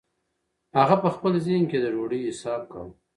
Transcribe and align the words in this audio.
هغه 0.79 0.95
په 1.03 1.09
خپل 1.15 1.33
ذهن 1.45 1.63
کې 1.69 1.77
د 1.81 1.85
ډوډۍ 1.93 2.19
حساب 2.29 2.61
کاوه. 2.71 2.91